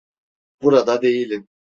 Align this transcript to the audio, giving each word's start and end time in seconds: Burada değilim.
Burada 0.61 1.01
değilim. 1.01 1.47